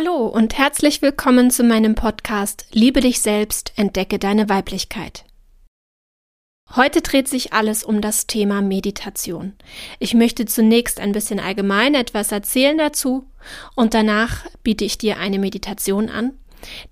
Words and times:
Hallo 0.00 0.28
und 0.28 0.56
herzlich 0.56 1.02
willkommen 1.02 1.50
zu 1.50 1.64
meinem 1.64 1.96
Podcast 1.96 2.66
Liebe 2.70 3.00
dich 3.00 3.20
selbst, 3.20 3.72
entdecke 3.74 4.20
deine 4.20 4.48
Weiblichkeit. 4.48 5.24
Heute 6.76 7.00
dreht 7.00 7.26
sich 7.26 7.52
alles 7.52 7.82
um 7.82 8.00
das 8.00 8.28
Thema 8.28 8.62
Meditation. 8.62 9.54
Ich 9.98 10.14
möchte 10.14 10.44
zunächst 10.46 11.00
ein 11.00 11.10
bisschen 11.10 11.40
allgemein 11.40 11.96
etwas 11.96 12.30
erzählen 12.30 12.78
dazu 12.78 13.26
und 13.74 13.92
danach 13.92 14.46
biete 14.62 14.84
ich 14.84 14.98
dir 14.98 15.18
eine 15.18 15.40
Meditation 15.40 16.10
an, 16.10 16.38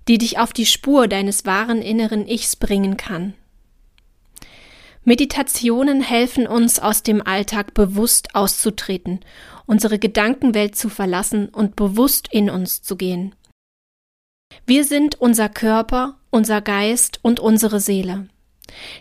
die 0.09 0.17
dich 0.17 0.37
auf 0.37 0.51
die 0.51 0.65
Spur 0.65 1.07
deines 1.07 1.45
wahren 1.45 1.81
inneren 1.81 2.27
Ichs 2.27 2.57
bringen 2.57 2.97
kann. 2.97 3.35
Meditationen 5.05 6.01
helfen 6.01 6.45
uns 6.45 6.79
aus 6.79 7.03
dem 7.03 7.25
Alltag 7.25 7.73
bewusst 7.73 8.35
auszutreten 8.35 9.21
unsere 9.67 9.99
Gedankenwelt 9.99 10.75
zu 10.75 10.89
verlassen 10.89 11.49
und 11.49 11.75
bewusst 11.75 12.27
in 12.31 12.49
uns 12.49 12.81
zu 12.81 12.95
gehen. 12.95 13.35
Wir 14.65 14.83
sind 14.83 15.15
unser 15.21 15.49
Körper, 15.49 16.17
unser 16.31 16.61
Geist 16.61 17.19
und 17.21 17.39
unsere 17.39 17.79
Seele. 17.79 18.27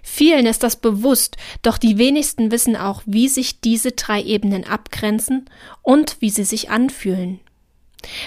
Vielen 0.03 0.47
ist 0.47 0.63
das 0.63 0.77
bewusst, 0.77 1.37
doch 1.63 1.79
die 1.79 1.99
wenigsten 1.99 2.51
wissen 2.51 2.77
auch, 2.77 3.03
wie 3.07 3.29
sich 3.29 3.61
diese 3.61 3.93
drei 3.93 4.23
Ebenen 4.23 4.65
abgrenzen 4.65 5.49
und 5.83 6.17
wie 6.21 6.31
sie 6.31 6.45
sich 6.45 6.71
anfühlen. 6.71 7.41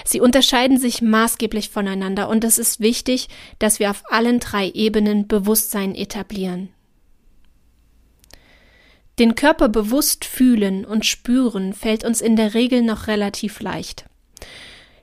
Sie 0.04 0.20
unterscheiden 0.20 0.78
sich 0.78 1.00
maßgeblich 1.00 1.70
voneinander 1.70 2.28
und 2.28 2.44
es 2.44 2.58
ist 2.58 2.80
wichtig, 2.80 3.28
dass 3.58 3.78
wir 3.78 3.90
auf 3.90 4.02
allen 4.10 4.40
drei 4.40 4.68
Ebenen 4.70 5.26
Bewusstsein 5.26 5.94
etablieren. 5.94 6.68
Den 9.20 9.34
Körper 9.34 9.68
bewusst 9.68 10.24
fühlen 10.24 10.86
und 10.86 11.04
spüren 11.04 11.74
fällt 11.74 12.04
uns 12.04 12.22
in 12.22 12.36
der 12.36 12.54
Regel 12.54 12.80
noch 12.80 13.06
relativ 13.06 13.60
leicht. 13.60 14.06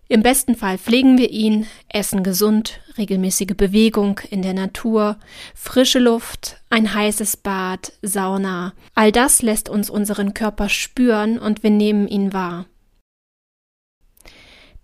Im 0.10 0.24
besten 0.24 0.56
Fall 0.56 0.80
pflegen 0.80 1.20
wir 1.20 1.30
ihn, 1.30 1.68
essen 1.88 2.24
gesund, 2.24 2.80
regelmäßige 2.98 3.56
Bewegung 3.56 4.20
in 4.32 4.42
der 4.42 4.56
Natur, 4.56 5.18
frische 5.54 6.00
Luft, 6.00 6.58
ein 6.72 6.96
heißes 6.96 7.38
Bad, 7.38 7.94
Sauna. 8.02 8.74
All 8.96 9.12
das 9.12 9.44
lässt 9.44 9.70
uns 9.70 9.88
unseren 9.88 10.34
Körper 10.34 10.68
spüren 10.68 11.38
und 11.38 11.62
wir 11.62 11.70
nehmen 11.70 12.08
ihn 12.08 12.34
wahr. 12.34 12.66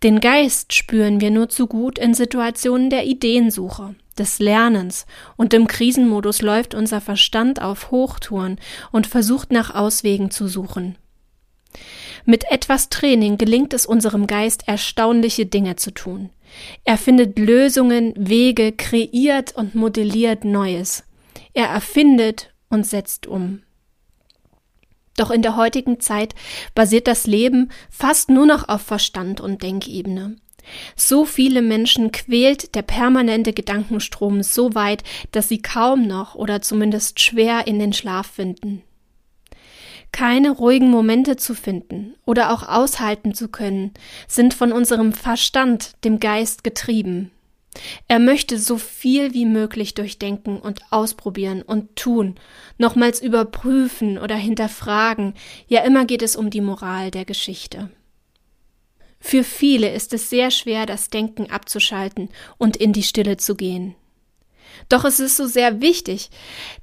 Den 0.03 0.19
Geist 0.19 0.73
spüren 0.73 1.21
wir 1.21 1.31
nur 1.31 1.49
zu 1.49 1.65
gut 1.65 1.97
in 1.97 2.13
Situationen 2.13 2.91
der 2.91 3.07
Ideensuche, 3.07 3.95
des 4.19 4.39
Lernens, 4.39 5.05
und 5.35 5.53
im 5.53 5.67
Krisenmodus 5.67 6.41
läuft 6.41 6.73
unser 6.75 7.01
Verstand 7.01 7.61
auf 7.61 7.91
Hochtouren 7.91 8.59
und 8.91 9.07
versucht 9.07 9.51
nach 9.51 9.73
Auswegen 9.73 10.31
zu 10.31 10.47
suchen. 10.47 10.97
Mit 12.25 12.49
etwas 12.49 12.89
Training 12.89 13.37
gelingt 13.37 13.73
es 13.73 13.85
unserem 13.85 14.27
Geist 14.27 14.67
erstaunliche 14.67 15.45
Dinge 15.45 15.75
zu 15.75 15.91
tun. 15.91 16.29
Er 16.83 16.97
findet 16.97 17.37
Lösungen, 17.37 18.13
Wege, 18.15 18.71
kreiert 18.71 19.55
und 19.55 19.75
modelliert 19.75 20.45
Neues. 20.45 21.03
Er 21.53 21.67
erfindet 21.67 22.53
und 22.69 22.85
setzt 22.85 23.27
um. 23.27 23.63
Doch 25.17 25.29
in 25.29 25.41
der 25.41 25.55
heutigen 25.55 25.99
Zeit 25.99 26.33
basiert 26.73 27.07
das 27.07 27.27
Leben 27.27 27.69
fast 27.89 28.29
nur 28.29 28.45
noch 28.45 28.67
auf 28.67 28.81
Verstand 28.81 29.41
und 29.41 29.61
Denkebene. 29.61 30.37
So 30.95 31.25
viele 31.25 31.61
Menschen 31.61 32.11
quält 32.11 32.75
der 32.75 32.81
permanente 32.81 33.53
Gedankenstrom 33.53 34.43
so 34.43 34.75
weit, 34.75 35.03
dass 35.31 35.49
sie 35.49 35.61
kaum 35.61 36.07
noch 36.07 36.35
oder 36.35 36.61
zumindest 36.61 37.19
schwer 37.19 37.67
in 37.67 37.79
den 37.79 37.93
Schlaf 37.93 38.27
finden. 38.27 38.83
Keine 40.11 40.51
ruhigen 40.51 40.91
Momente 40.91 41.37
zu 41.37 41.55
finden 41.55 42.15
oder 42.25 42.53
auch 42.53 42.67
aushalten 42.67 43.33
zu 43.33 43.47
können, 43.47 43.91
sind 44.27 44.53
von 44.53 44.71
unserem 44.71 45.11
Verstand, 45.11 45.93
dem 46.03 46.19
Geist 46.19 46.63
getrieben. 46.63 47.31
Er 48.07 48.19
möchte 48.19 48.59
so 48.59 48.77
viel 48.77 49.33
wie 49.33 49.45
möglich 49.45 49.95
durchdenken 49.95 50.59
und 50.59 50.81
ausprobieren 50.91 51.63
und 51.63 51.95
tun, 51.95 52.35
nochmals 52.77 53.21
überprüfen 53.21 54.19
oder 54.19 54.35
hinterfragen, 54.35 55.33
ja 55.67 55.81
immer 55.81 56.05
geht 56.05 56.21
es 56.21 56.35
um 56.35 56.51
die 56.51 56.61
Moral 56.61 57.09
der 57.09 57.25
Geschichte. 57.25 57.89
Für 59.25 59.45
viele 59.45 59.89
ist 59.89 60.13
es 60.13 60.29
sehr 60.29 60.51
schwer, 60.51 60.85
das 60.85 61.09
Denken 61.09 61.49
abzuschalten 61.49 62.27
und 62.57 62.75
in 62.75 62.91
die 62.91 63.03
Stille 63.03 63.37
zu 63.37 63.55
gehen. 63.55 63.95
Doch 64.89 65.05
es 65.05 65.21
ist 65.21 65.37
so 65.37 65.47
sehr 65.47 65.79
wichtig, 65.79 66.29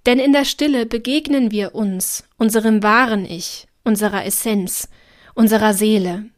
denn 0.07 0.19
in 0.19 0.33
der 0.33 0.47
Stille 0.47 0.87
begegnen 0.87 1.51
wir 1.51 1.75
uns, 1.75 2.25
unserem 2.39 2.83
wahren 2.83 3.27
Ich, 3.27 3.67
unserer 3.85 4.25
Essenz, 4.25 4.89
unserer 5.35 5.75
Seele, 5.75 6.31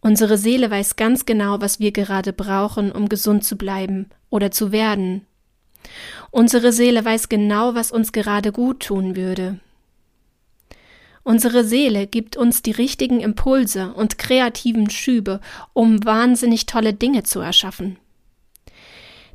Unsere 0.00 0.36
Seele 0.36 0.70
weiß 0.70 0.96
ganz 0.96 1.24
genau, 1.24 1.62
was 1.62 1.80
wir 1.80 1.90
gerade 1.90 2.34
brauchen, 2.34 2.92
um 2.92 3.08
gesund 3.08 3.42
zu 3.42 3.56
bleiben 3.56 4.10
oder 4.28 4.50
zu 4.50 4.70
werden. 4.70 5.26
Unsere 6.30 6.72
Seele 6.72 7.02
weiß 7.02 7.30
genau, 7.30 7.74
was 7.74 7.90
uns 7.90 8.12
gerade 8.12 8.52
gut 8.52 8.80
tun 8.80 9.16
würde. 9.16 9.60
Unsere 11.24 11.64
Seele 11.64 12.06
gibt 12.06 12.36
uns 12.36 12.60
die 12.60 12.70
richtigen 12.70 13.20
Impulse 13.20 13.94
und 13.94 14.18
kreativen 14.18 14.90
Schübe, 14.90 15.40
um 15.72 16.04
wahnsinnig 16.04 16.66
tolle 16.66 16.92
Dinge 16.92 17.22
zu 17.22 17.40
erschaffen. 17.40 17.98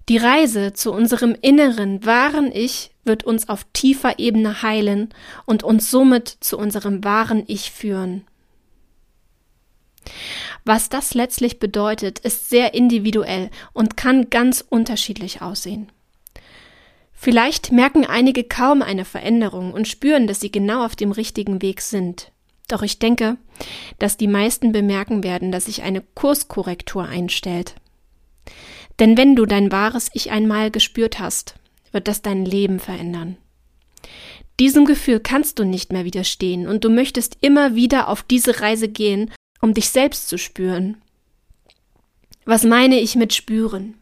Die 0.07 0.17
Reise 0.17 0.73
zu 0.73 0.91
unserem 0.91 1.35
inneren, 1.41 2.05
wahren 2.05 2.51
Ich 2.51 2.91
wird 3.03 3.23
uns 3.23 3.49
auf 3.49 3.65
tiefer 3.73 4.19
Ebene 4.19 4.61
heilen 4.61 5.09
und 5.45 5.63
uns 5.63 5.89
somit 5.89 6.27
zu 6.27 6.57
unserem 6.57 7.03
wahren 7.03 7.43
Ich 7.47 7.71
führen. 7.71 8.23
Was 10.65 10.89
das 10.89 11.13
letztlich 11.13 11.59
bedeutet, 11.59 12.19
ist 12.19 12.49
sehr 12.49 12.73
individuell 12.73 13.49
und 13.73 13.97
kann 13.97 14.29
ganz 14.29 14.63
unterschiedlich 14.67 15.41
aussehen. 15.41 15.91
Vielleicht 17.19 17.71
merken 17.71 18.05
einige 18.05 18.43
kaum 18.43 18.81
eine 18.81 19.03
Veränderung 19.03 19.73
und 19.73 19.87
spüren, 19.87 20.25
dass 20.25 20.39
sie 20.39 20.51
genau 20.51 20.85
auf 20.85 20.95
dem 20.95 21.11
richtigen 21.11 21.61
Weg 21.61 21.81
sind. 21.81 22.31
Doch 22.69 22.81
ich 22.81 22.99
denke, 22.99 23.37
dass 23.97 24.15
die 24.15 24.27
meisten 24.27 24.71
bemerken 24.71 25.23
werden, 25.23 25.51
dass 25.51 25.65
sich 25.65 25.81
eine 25.81 26.01
Kurskorrektur 26.01 27.03
einstellt. 27.03 27.75
Denn 28.99 29.17
wenn 29.17 29.35
du 29.35 29.45
dein 29.45 29.71
wahres 29.71 30.09
Ich 30.13 30.31
einmal 30.31 30.71
gespürt 30.71 31.19
hast, 31.19 31.55
wird 31.91 32.07
das 32.07 32.21
dein 32.21 32.45
Leben 32.45 32.79
verändern. 32.79 33.37
Diesem 34.59 34.85
Gefühl 34.85 35.19
kannst 35.19 35.59
du 35.59 35.63
nicht 35.65 35.91
mehr 35.91 36.05
widerstehen 36.05 36.67
und 36.67 36.83
du 36.83 36.89
möchtest 36.89 37.37
immer 37.41 37.75
wieder 37.75 38.07
auf 38.07 38.23
diese 38.23 38.61
Reise 38.61 38.87
gehen 38.87 39.31
um 39.61 39.73
dich 39.73 39.89
selbst 39.89 40.29
zu 40.29 40.37
spüren. 40.37 41.01
Was 42.45 42.63
meine 42.63 42.99
ich 42.99 43.15
mit 43.15 43.33
spüren? 43.33 43.95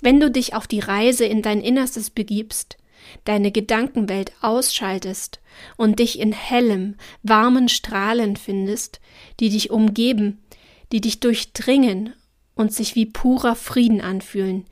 Wenn 0.00 0.20
du 0.20 0.30
dich 0.30 0.54
auf 0.54 0.66
die 0.66 0.80
Reise 0.80 1.24
in 1.24 1.42
dein 1.42 1.60
Innerstes 1.60 2.10
begibst, 2.10 2.76
deine 3.24 3.50
Gedankenwelt 3.50 4.32
ausschaltest 4.40 5.40
und 5.76 5.98
dich 5.98 6.18
in 6.18 6.32
hellem, 6.32 6.96
warmen 7.22 7.68
Strahlen 7.68 8.36
findest, 8.36 9.00
die 9.40 9.48
dich 9.48 9.70
umgeben, 9.70 10.44
die 10.92 11.00
dich 11.00 11.20
durchdringen 11.20 12.12
und 12.54 12.72
sich 12.72 12.94
wie 12.94 13.06
purer 13.06 13.56
Frieden 13.56 14.00
anfühlen, 14.00 14.66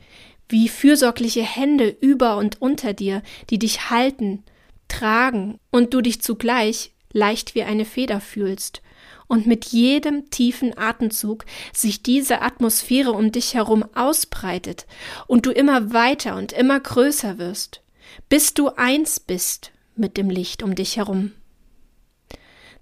wie 0.49 0.69
fürsorgliche 0.69 1.43
Hände 1.43 1.89
über 1.89 2.37
und 2.37 2.61
unter 2.61 2.93
dir, 2.93 3.23
die 3.51 3.59
dich 3.59 3.91
halten, 3.91 4.43
tragen 4.89 5.59
und 5.71 5.95
du 5.95 6.01
dich 6.01 6.21
zugleich 6.21 6.93
leicht 7.13 7.55
wie 7.55 7.63
eine 7.63 7.85
Feder 7.85 8.21
fühlst 8.21 8.83
und 9.27 9.47
mit 9.47 9.67
jedem 9.67 10.31
tiefen 10.31 10.77
Atemzug 10.77 11.45
sich 11.73 12.03
diese 12.03 12.43
Atmosphäre 12.43 13.13
um 13.13 13.33
dich 13.33 13.55
herum 13.55 13.85
ausbreitet 13.95 14.87
und 15.27 15.47
du 15.47 15.51
immer 15.51 15.93
weiter 15.93 16.37
und 16.37 16.53
immer 16.53 16.81
größer 16.81 17.39
wirst, 17.39 17.83
bis 18.29 18.55
du 18.55 18.69
eins 18.69 19.21
bist 19.21 19.73
mit 19.97 20.17
dem 20.17 20.31
Licht 20.31 20.63
um 20.63 20.75
dich 20.75 20.97
herum. 20.97 21.33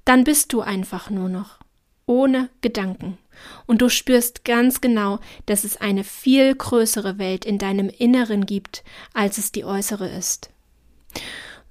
Dann 0.05 0.25
bist 0.25 0.53
du 0.53 0.61
einfach 0.61 1.11
nur 1.11 1.29
noch, 1.29 1.59
ohne 2.07 2.49
Gedanken, 2.61 3.19
und 3.67 3.83
du 3.83 3.89
spürst 3.89 4.45
ganz 4.45 4.81
genau, 4.81 5.19
dass 5.47 5.65
es 5.65 5.77
eine 5.77 6.05
viel 6.05 6.55
größere 6.55 7.19
Welt 7.19 7.45
in 7.45 7.59
deinem 7.59 7.89
Inneren 7.89 8.47
gibt, 8.47 8.85
als 9.15 9.39
es 9.39 9.53
die 9.53 9.65
äußere 9.65 10.09
ist. 10.09 10.51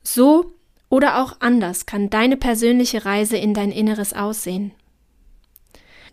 So 0.03 0.53
oder 0.91 1.23
auch 1.23 1.37
anders 1.39 1.85
kann 1.85 2.09
deine 2.09 2.35
persönliche 2.35 3.05
Reise 3.05 3.37
in 3.37 3.53
dein 3.53 3.71
Inneres 3.71 4.13
aussehen. 4.13 4.73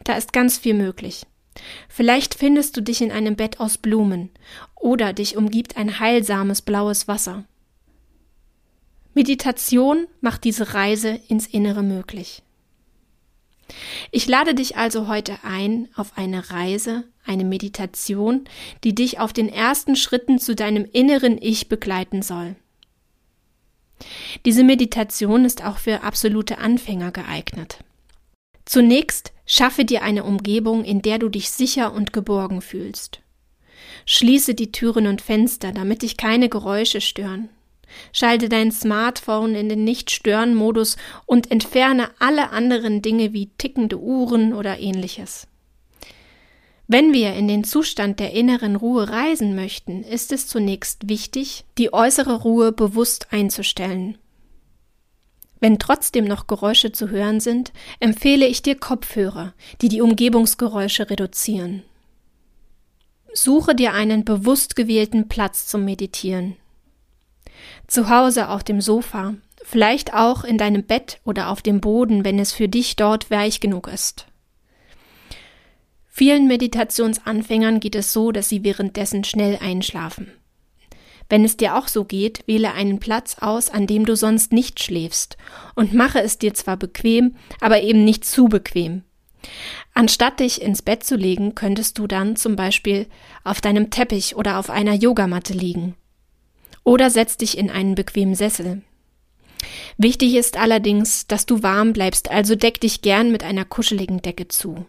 Da 0.04 0.14
ist 0.14 0.32
ganz 0.32 0.56
viel 0.56 0.72
möglich. 0.72 1.26
Vielleicht 1.88 2.36
findest 2.36 2.76
du 2.76 2.80
dich 2.80 3.02
in 3.02 3.10
einem 3.10 3.34
Bett 3.34 3.58
aus 3.58 3.76
Blumen 3.76 4.30
oder 4.76 5.12
dich 5.12 5.36
umgibt 5.36 5.76
ein 5.76 5.98
heilsames 5.98 6.62
blaues 6.62 7.08
Wasser. 7.08 7.44
Meditation 9.14 10.06
macht 10.20 10.44
diese 10.44 10.72
Reise 10.74 11.20
ins 11.26 11.48
Innere 11.48 11.82
möglich. 11.82 12.44
Ich 14.12 14.28
lade 14.28 14.54
dich 14.54 14.76
also 14.76 15.08
heute 15.08 15.38
ein 15.42 15.88
auf 15.96 16.16
eine 16.16 16.50
Reise, 16.50 17.02
eine 17.26 17.44
Meditation, 17.44 18.44
die 18.84 18.94
dich 18.94 19.18
auf 19.18 19.32
den 19.32 19.48
ersten 19.48 19.96
Schritten 19.96 20.38
zu 20.38 20.54
deinem 20.54 20.84
inneren 20.84 21.36
Ich 21.42 21.68
begleiten 21.68 22.22
soll. 22.22 22.54
Diese 24.44 24.64
Meditation 24.64 25.44
ist 25.44 25.64
auch 25.64 25.78
für 25.78 26.02
absolute 26.02 26.58
Anfänger 26.58 27.10
geeignet. 27.12 27.78
Zunächst 28.64 29.32
Schaffe 29.50 29.86
dir 29.86 30.02
eine 30.02 30.24
Umgebung, 30.24 30.84
in 30.84 31.00
der 31.00 31.18
du 31.18 31.30
dich 31.30 31.48
sicher 31.48 31.94
und 31.94 32.12
geborgen 32.12 32.60
fühlst. 32.60 33.20
Schließe 34.04 34.54
die 34.54 34.72
Türen 34.72 35.06
und 35.06 35.22
Fenster, 35.22 35.72
damit 35.72 36.02
dich 36.02 36.18
keine 36.18 36.50
Geräusche 36.50 37.00
stören. 37.00 37.48
Schalte 38.12 38.50
dein 38.50 38.70
Smartphone 38.70 39.54
in 39.54 39.70
den 39.70 39.84
Nicht-Stören-Modus 39.84 40.98
und 41.24 41.50
entferne 41.50 42.10
alle 42.18 42.50
anderen 42.50 43.00
Dinge 43.00 43.32
wie 43.32 43.48
tickende 43.56 43.98
Uhren 43.98 44.52
oder 44.52 44.78
ähnliches. 44.78 45.48
Wenn 46.90 47.12
wir 47.12 47.34
in 47.34 47.48
den 47.48 47.64
Zustand 47.64 48.18
der 48.18 48.32
inneren 48.32 48.74
Ruhe 48.74 49.10
reisen 49.10 49.54
möchten, 49.54 50.02
ist 50.02 50.32
es 50.32 50.46
zunächst 50.46 51.10
wichtig, 51.10 51.66
die 51.76 51.92
äußere 51.92 52.40
Ruhe 52.40 52.72
bewusst 52.72 53.26
einzustellen. 53.30 54.16
Wenn 55.60 55.78
trotzdem 55.78 56.24
noch 56.24 56.46
Geräusche 56.46 56.90
zu 56.90 57.10
hören 57.10 57.40
sind, 57.40 57.74
empfehle 58.00 58.46
ich 58.46 58.62
dir 58.62 58.74
Kopfhörer, 58.74 59.52
die 59.82 59.90
die 59.90 60.00
Umgebungsgeräusche 60.00 61.10
reduzieren. 61.10 61.82
Suche 63.34 63.74
dir 63.74 63.92
einen 63.92 64.24
bewusst 64.24 64.74
gewählten 64.74 65.28
Platz 65.28 65.66
zum 65.66 65.84
Meditieren. 65.84 66.56
Zu 67.86 68.08
Hause 68.08 68.48
auf 68.48 68.64
dem 68.64 68.80
Sofa, 68.80 69.34
vielleicht 69.62 70.14
auch 70.14 70.42
in 70.42 70.56
deinem 70.56 70.84
Bett 70.84 71.20
oder 71.24 71.50
auf 71.50 71.60
dem 71.60 71.82
Boden, 71.82 72.24
wenn 72.24 72.38
es 72.38 72.52
für 72.54 72.68
dich 72.68 72.96
dort 72.96 73.30
weich 73.30 73.60
genug 73.60 73.88
ist. 73.88 74.26
Vielen 76.18 76.48
Meditationsanfängern 76.48 77.78
geht 77.78 77.94
es 77.94 78.12
so, 78.12 78.32
dass 78.32 78.48
sie 78.48 78.64
währenddessen 78.64 79.22
schnell 79.22 79.56
einschlafen. 79.62 80.32
Wenn 81.28 81.44
es 81.44 81.56
dir 81.56 81.76
auch 81.76 81.86
so 81.86 82.04
geht, 82.04 82.42
wähle 82.48 82.72
einen 82.72 82.98
Platz 82.98 83.36
aus, 83.38 83.70
an 83.70 83.86
dem 83.86 84.04
du 84.04 84.16
sonst 84.16 84.52
nicht 84.52 84.82
schläfst, 84.82 85.36
und 85.76 85.94
mache 85.94 86.20
es 86.20 86.36
dir 86.36 86.54
zwar 86.54 86.76
bequem, 86.76 87.36
aber 87.60 87.82
eben 87.82 88.02
nicht 88.04 88.24
zu 88.24 88.46
bequem. 88.46 89.04
Anstatt 89.94 90.40
dich 90.40 90.60
ins 90.60 90.82
Bett 90.82 91.04
zu 91.04 91.14
legen, 91.14 91.54
könntest 91.54 91.98
du 91.98 92.08
dann 92.08 92.34
zum 92.34 92.56
Beispiel 92.56 93.06
auf 93.44 93.60
deinem 93.60 93.90
Teppich 93.90 94.34
oder 94.34 94.58
auf 94.58 94.70
einer 94.70 94.94
Yogamatte 94.94 95.52
liegen. 95.52 95.94
Oder 96.82 97.10
setz 97.10 97.36
dich 97.36 97.56
in 97.56 97.70
einen 97.70 97.94
bequemen 97.94 98.34
Sessel. 98.34 98.82
Wichtig 99.98 100.34
ist 100.34 100.56
allerdings, 100.56 101.28
dass 101.28 101.46
du 101.46 101.62
warm 101.62 101.92
bleibst, 101.92 102.28
also 102.28 102.56
deck 102.56 102.80
dich 102.80 103.02
gern 103.02 103.30
mit 103.30 103.44
einer 103.44 103.64
kuscheligen 103.64 104.20
Decke 104.20 104.48
zu. 104.48 104.84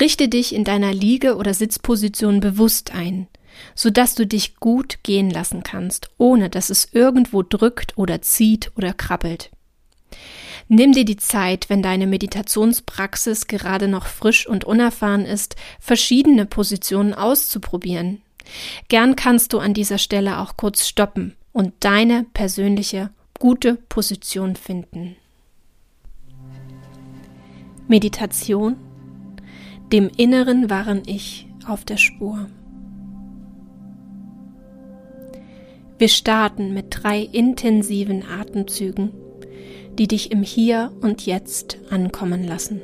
Richte 0.00 0.28
dich 0.28 0.54
in 0.54 0.64
deiner 0.64 0.92
Liege- 0.92 1.36
oder 1.36 1.54
Sitzposition 1.54 2.40
bewusst 2.40 2.94
ein 2.94 3.28
sodass 3.74 4.14
du 4.14 4.26
dich 4.26 4.56
gut 4.56 4.98
gehen 5.02 5.30
lassen 5.30 5.62
kannst, 5.62 6.10
ohne 6.18 6.50
dass 6.50 6.70
es 6.70 6.88
irgendwo 6.92 7.42
drückt 7.42 7.96
oder 7.96 8.22
zieht 8.22 8.72
oder 8.76 8.92
krabbelt. 8.92 9.50
Nimm 10.68 10.92
dir 10.92 11.04
die 11.04 11.16
Zeit, 11.16 11.70
wenn 11.70 11.82
deine 11.82 12.06
Meditationspraxis 12.06 13.46
gerade 13.46 13.88
noch 13.88 14.06
frisch 14.06 14.46
und 14.46 14.64
unerfahren 14.64 15.24
ist, 15.24 15.56
verschiedene 15.80 16.44
Positionen 16.44 17.14
auszuprobieren. 17.14 18.20
Gern 18.88 19.16
kannst 19.16 19.52
du 19.52 19.58
an 19.58 19.74
dieser 19.74 19.98
Stelle 19.98 20.38
auch 20.38 20.56
kurz 20.56 20.86
stoppen 20.86 21.36
und 21.52 21.72
deine 21.80 22.26
persönliche 22.34 23.10
gute 23.38 23.76
Position 23.88 24.56
finden. 24.56 25.16
Meditation 27.86 28.76
dem 29.92 30.10
inneren 30.16 30.70
wahren 30.70 31.02
Ich 31.06 31.46
auf 31.66 31.84
der 31.84 31.96
Spur. 31.96 32.46
Wir 35.98 36.08
starten 36.08 36.74
mit 36.74 36.86
drei 37.02 37.20
intensiven 37.20 38.22
Atemzügen, 38.24 39.10
die 39.98 40.06
dich 40.06 40.30
im 40.30 40.42
Hier 40.42 40.92
und 41.00 41.26
Jetzt 41.26 41.78
ankommen 41.90 42.44
lassen. 42.44 42.80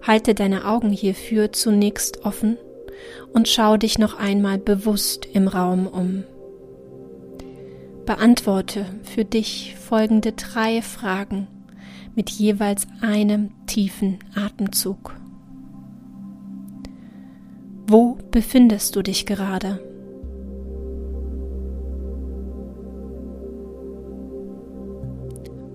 Halte 0.00 0.34
deine 0.34 0.64
Augen 0.64 0.90
hierfür 0.90 1.52
zunächst 1.52 2.24
offen 2.24 2.56
und 3.34 3.48
schau 3.48 3.76
dich 3.76 3.98
noch 3.98 4.18
einmal 4.18 4.58
bewusst 4.58 5.26
im 5.26 5.48
Raum 5.48 5.86
um. 5.86 6.24
Beantworte 8.06 8.86
für 9.02 9.26
dich 9.26 9.74
folgende 9.78 10.32
drei 10.32 10.80
Fragen 10.80 11.46
mit 12.14 12.30
jeweils 12.30 12.86
einem 13.02 13.50
tiefen 13.66 14.18
Atemzug. 14.34 15.17
Befindest 18.38 18.94
du 18.94 19.02
dich 19.02 19.26
gerade? 19.26 19.80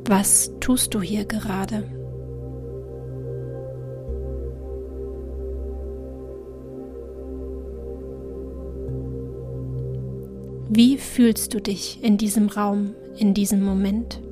Was 0.06 0.50
tust 0.62 0.94
du 0.94 1.02
hier 1.02 1.26
gerade? 1.26 1.84
Wie 10.70 10.98
fühlst 10.98 11.54
du 11.54 11.60
dich 11.60 12.02
in 12.02 12.18
diesem 12.18 12.48
Raum, 12.48 12.96
in 13.18 13.34
diesem 13.34 13.62
Moment? 13.62 14.23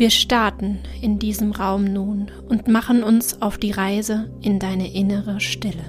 Wir 0.00 0.08
starten 0.08 0.78
in 1.02 1.18
diesem 1.18 1.52
Raum 1.52 1.84
nun 1.84 2.30
und 2.48 2.68
machen 2.68 3.02
uns 3.02 3.42
auf 3.42 3.58
die 3.58 3.70
Reise 3.70 4.30
in 4.40 4.58
deine 4.58 4.94
innere 4.94 5.40
Stille. 5.40 5.84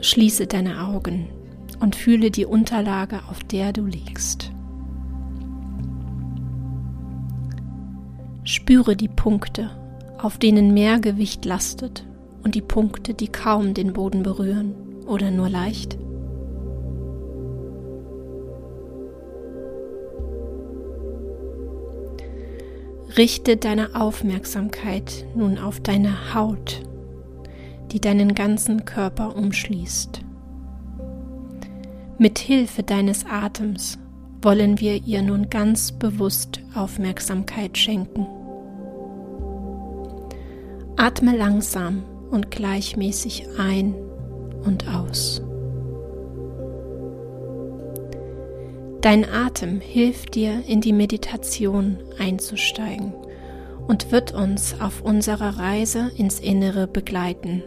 Schließe 0.00 0.48
deine 0.48 0.88
Augen 0.88 1.28
und 1.78 1.94
fühle 1.94 2.32
die 2.32 2.46
Unterlage, 2.46 3.20
auf 3.30 3.44
der 3.44 3.72
du 3.72 3.86
liegst. 3.86 4.50
Spüre 8.42 8.96
die 8.96 9.06
Punkte, 9.06 9.70
auf 10.18 10.36
denen 10.38 10.74
mehr 10.74 10.98
Gewicht 10.98 11.44
lastet 11.44 12.04
und 12.42 12.56
die 12.56 12.60
Punkte, 12.60 13.14
die 13.14 13.28
kaum 13.28 13.72
den 13.72 13.92
Boden 13.92 14.24
berühren 14.24 14.74
oder 15.06 15.30
nur 15.30 15.48
leicht. 15.48 15.96
Richte 23.16 23.56
deine 23.56 23.94
Aufmerksamkeit 23.94 25.24
nun 25.36 25.58
auf 25.58 25.80
deine 25.80 26.34
Haut 26.34 26.82
die 27.94 28.00
deinen 28.00 28.34
ganzen 28.34 28.84
Körper 28.84 29.36
umschließt. 29.36 30.20
Mit 32.18 32.40
Hilfe 32.40 32.82
deines 32.82 33.24
Atems 33.24 33.98
wollen 34.42 34.80
wir 34.80 35.06
ihr 35.06 35.22
nun 35.22 35.48
ganz 35.48 35.92
bewusst 35.92 36.60
Aufmerksamkeit 36.74 37.78
schenken. 37.78 38.26
Atme 40.96 41.36
langsam 41.36 42.02
und 42.32 42.50
gleichmäßig 42.50 43.46
ein 43.58 43.94
und 44.64 44.88
aus. 44.88 45.40
Dein 49.04 49.28
Atem 49.30 49.82
hilft 49.82 50.34
dir, 50.34 50.64
in 50.66 50.80
die 50.80 50.94
Meditation 50.94 51.98
einzusteigen 52.18 53.12
und 53.86 54.12
wird 54.12 54.32
uns 54.32 54.80
auf 54.80 55.02
unserer 55.02 55.58
Reise 55.58 56.10
ins 56.16 56.40
Innere 56.40 56.86
begleiten. 56.86 57.62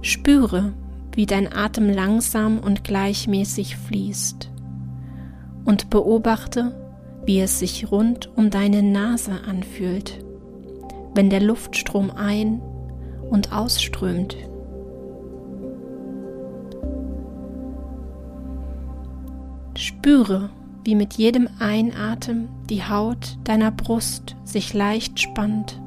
Spüre, 0.00 0.72
wie 1.12 1.26
dein 1.26 1.52
Atem 1.52 1.90
langsam 1.90 2.60
und 2.60 2.82
gleichmäßig 2.82 3.76
fließt 3.76 4.50
und 5.66 5.90
beobachte, 5.90 7.20
wie 7.26 7.40
es 7.40 7.58
sich 7.58 7.92
rund 7.92 8.34
um 8.38 8.48
deine 8.48 8.82
Nase 8.82 9.32
anfühlt, 9.46 10.24
wenn 11.14 11.28
der 11.28 11.42
Luftstrom 11.42 12.10
ein- 12.10 12.62
und 13.28 13.52
ausströmt. 13.52 14.47
Spüre, 19.88 20.50
wie 20.84 20.94
mit 20.94 21.14
jedem 21.14 21.48
Einatmen 21.58 22.50
die 22.68 22.84
Haut 22.84 23.38
deiner 23.44 23.70
Brust 23.70 24.36
sich 24.44 24.74
leicht 24.74 25.18
spannt 25.18 25.80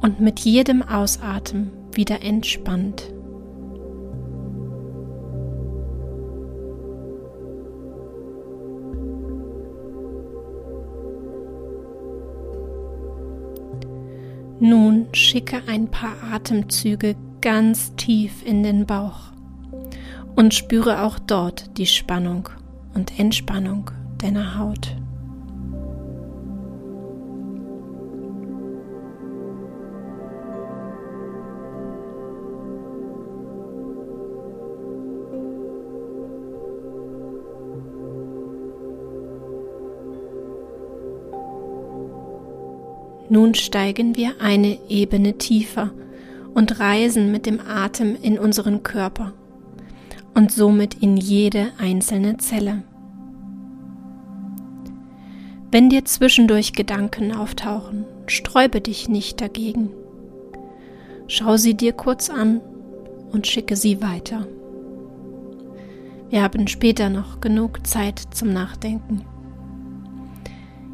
und 0.00 0.20
mit 0.20 0.38
jedem 0.38 0.82
Ausatmen 0.82 1.72
wieder 1.92 2.22
entspannt. 2.22 3.12
Nun 14.60 15.08
schicke 15.12 15.62
ein 15.66 15.88
paar 15.88 16.14
Atemzüge 16.32 17.16
ganz 17.40 17.96
tief 17.96 18.46
in 18.46 18.62
den 18.62 18.86
Bauch 18.86 19.32
und 20.36 20.54
spüre 20.54 21.02
auch 21.02 21.18
dort 21.18 21.76
die 21.76 21.86
Spannung 21.86 22.48
und 22.98 23.16
Entspannung 23.16 23.92
deiner 24.18 24.58
Haut. 24.58 24.96
Nun 43.30 43.54
steigen 43.54 44.16
wir 44.16 44.32
eine 44.40 44.76
Ebene 44.88 45.38
tiefer 45.38 45.92
und 46.52 46.80
reisen 46.80 47.30
mit 47.30 47.46
dem 47.46 47.60
Atem 47.60 48.16
in 48.20 48.40
unseren 48.40 48.82
Körper 48.82 49.34
und 50.34 50.50
somit 50.50 50.94
in 50.94 51.16
jede 51.16 51.68
einzelne 51.78 52.38
Zelle. 52.38 52.82
Wenn 55.70 55.90
dir 55.90 56.06
zwischendurch 56.06 56.72
Gedanken 56.72 57.32
auftauchen, 57.32 58.06
sträube 58.26 58.80
dich 58.80 59.08
nicht 59.08 59.40
dagegen. 59.40 59.90
Schau 61.26 61.58
sie 61.58 61.74
dir 61.74 61.92
kurz 61.92 62.30
an 62.30 62.62
und 63.32 63.46
schicke 63.46 63.76
sie 63.76 64.00
weiter. 64.00 64.46
Wir 66.30 66.42
haben 66.42 66.68
später 66.68 67.10
noch 67.10 67.42
genug 67.42 67.86
Zeit 67.86 68.18
zum 68.30 68.50
Nachdenken. 68.52 69.26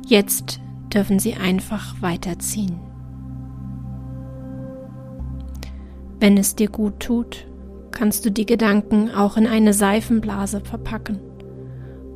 Jetzt 0.07 0.61
dürfen 0.93 1.21
sie 1.21 1.35
einfach 1.35 2.03
weiterziehen. 2.03 2.81
Wenn 6.19 6.37
es 6.37 6.57
dir 6.57 6.69
gut 6.69 6.99
tut, 6.99 7.47
kannst 7.93 8.27
du 8.27 8.31
die 8.31 8.47
Gedanken 8.47 9.11
auch 9.11 9.37
in 9.37 9.47
eine 9.47 9.73
Seifenblase 9.73 10.61
verpacken 10.61 11.21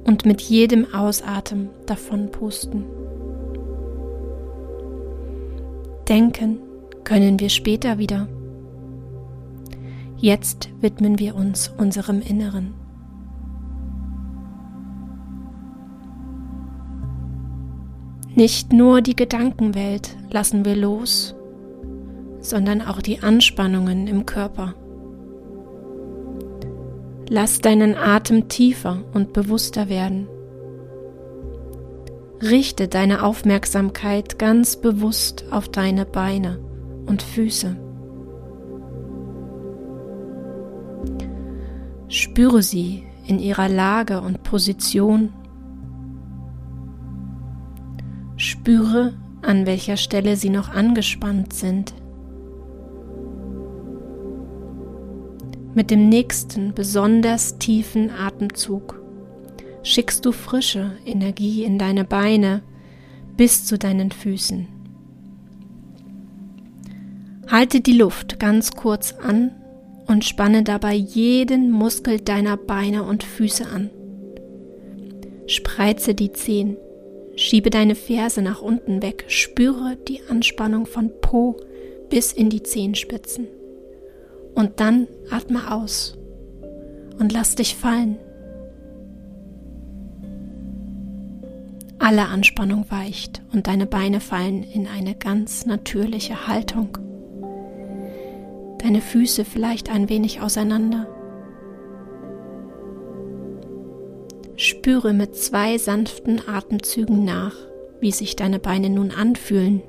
und 0.05 0.27
mit 0.27 0.41
jedem 0.41 0.93
Ausatmen 0.95 1.71
davon 1.87 2.31
pusten. 2.31 2.85
Denken 6.09 6.59
können 7.05 7.39
wir 7.39 7.51
später 7.51 7.99
wieder. 7.99 8.29
Jetzt 10.17 10.71
widmen 10.81 11.19
wir 11.19 11.37
uns 11.37 11.73
unserem 11.77 12.21
Inneren. 12.21 12.75
Nicht 18.35 18.73
nur 18.73 19.03
die 19.03 19.17
Gedankenwelt 19.17 20.17
lassen 20.31 20.65
wir 20.65 20.77
los, 20.77 21.35
sondern 22.41 22.81
auch 22.83 23.03
die 23.03 23.21
Anspannungen 23.21 24.07
im 24.07 24.27
Körper. 24.27 24.75
Lass 27.31 27.61
deinen 27.61 27.95
Atem 27.95 28.49
tiefer 28.49 29.05
und 29.13 29.33
bewusster 29.33 29.89
werden. 29.89 30.29
Richte 32.41 32.89
deine 32.89 33.23
Aufmerksamkeit 33.23 34.39
ganz 34.39 34.77
bewusst 34.77 35.45
auf 35.51 35.69
deine 35.69 36.07
Beine 36.07 36.59
und 37.07 37.23
Füße. 37.23 37.77
Spüre 42.09 42.63
sie 42.63 43.05
in 43.27 43.39
ihrer 43.39 43.69
Lage 43.69 44.21
und 44.23 44.43
Position 44.43 45.33
Spüre, 48.37 49.15
an 49.43 49.67
welcher 49.67 49.97
Stelle 49.97 50.37
sie 50.37 50.49
noch 50.49 50.69
angespannt 50.71 51.53
sind. 51.53 51.93
Mit 55.79 55.93
dem 55.93 56.09
nächsten 56.09 56.75
besonders 56.75 57.57
tiefen 57.59 58.11
Atemzug 58.11 59.01
schickst 59.85 60.27
du 60.27 60.33
frische 60.33 60.97
Energie 61.07 61.63
in 61.63 61.79
deine 61.79 62.03
Beine 62.03 62.65
bis 63.37 63.65
zu 63.65 63.79
deinen 63.79 64.11
Füßen. 64.11 64.67
Halte 67.47 67.81
die 67.81 67.93
Luft 67.93 68.41
ganz 68.41 68.73
kurz 68.73 69.13
an 69.23 69.53
und 70.09 70.25
spanne 70.25 70.65
dabei 70.65 70.95
jeden 70.95 71.71
Muskel 71.71 72.19
deiner 72.19 72.57
Beine 72.57 73.05
und 73.05 73.23
Füße 73.23 73.69
an. 73.69 73.89
Spreize 75.47 76.13
die 76.13 76.33
Zehen 76.33 76.77
Schiebe 77.37 77.71
deine 77.71 77.95
Ferse 77.95 78.43
nach 78.43 78.61
unten 78.61 79.01
weg, 79.01 79.27
spüre 79.29 79.97
die 80.09 80.23
Anspannung 80.29 80.87
von 80.87 81.13
Po 81.21 81.55
bis 82.11 82.33
in 82.33 82.51
die 82.51 82.65
Zehenspitzen. 82.65 83.47
Und 84.59 84.81
dann 84.81 85.07
atme 85.31 85.71
aus 85.71 86.19
und 87.21 87.33
lass 87.33 87.55
dich 87.55 87.77
fallen. 87.77 88.17
Alle 92.01 92.27
Anspannung 92.27 92.85
weicht 92.89 93.41
und 93.53 93.69
deine 93.69 93.87
Beine 93.87 94.19
fallen 94.19 94.65
in 94.65 94.89
eine 94.89 95.15
ganz 95.15 95.65
natürliche 95.65 96.49
Haltung. 96.49 96.99
Deine 98.79 99.01
Füße 99.01 99.45
vielleicht 99.45 99.91
ein 99.91 100.09
wenig 100.09 100.41
auseinander 100.41 101.07
Spüre 104.57 105.13
mit 105.13 105.37
zwei 105.37 105.79
sanften 105.79 106.49
Atemzügen 106.49 107.25
nach, 107.25 107.55
wie 108.01 108.11
sich 108.11 108.35
deine 108.35 108.59
Beine 108.59 108.91
nun 108.91 109.13
anfühlen. 109.13 109.83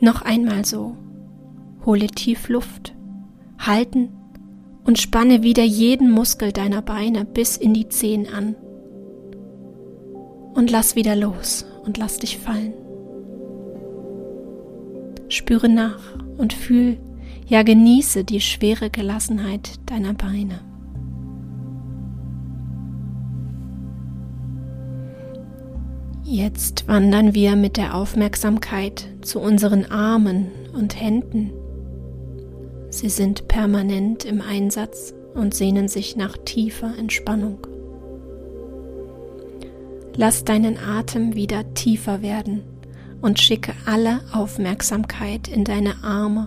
Noch 0.00 0.22
einmal 0.22 0.64
so. 0.64 0.96
Hole 1.84 2.06
tief 2.06 2.48
Luft, 2.48 2.94
halten 3.58 4.08
und 4.84 4.98
spanne 4.98 5.42
wieder 5.42 5.62
jeden 5.62 6.10
Muskel 6.10 6.52
deiner 6.52 6.82
Beine 6.82 7.24
bis 7.24 7.56
in 7.56 7.74
die 7.74 7.88
Zehen 7.88 8.26
an. 8.32 8.54
Und 10.54 10.70
lass 10.70 10.96
wieder 10.96 11.16
los 11.16 11.66
und 11.84 11.98
lass 11.98 12.18
dich 12.18 12.38
fallen. 12.38 12.72
Spüre 15.28 15.68
nach 15.68 16.00
und 16.38 16.52
fühl, 16.52 16.98
ja 17.46 17.62
genieße 17.62 18.24
die 18.24 18.40
schwere 18.40 18.90
Gelassenheit 18.90 19.78
deiner 19.86 20.14
Beine. 20.14 20.69
Jetzt 26.32 26.86
wandern 26.86 27.34
wir 27.34 27.56
mit 27.56 27.76
der 27.76 27.92
Aufmerksamkeit 27.92 29.08
zu 29.20 29.40
unseren 29.40 29.86
Armen 29.86 30.52
und 30.72 30.94
Händen. 30.94 31.50
Sie 32.88 33.08
sind 33.08 33.48
permanent 33.48 34.24
im 34.26 34.40
Einsatz 34.40 35.12
und 35.34 35.54
sehnen 35.54 35.88
sich 35.88 36.14
nach 36.14 36.36
tiefer 36.44 36.96
Entspannung. 36.96 37.66
Lass 40.14 40.44
deinen 40.44 40.78
Atem 40.78 41.34
wieder 41.34 41.74
tiefer 41.74 42.22
werden 42.22 42.62
und 43.20 43.40
schicke 43.40 43.72
alle 43.84 44.20
Aufmerksamkeit 44.32 45.48
in 45.48 45.64
deine 45.64 46.04
Arme 46.04 46.46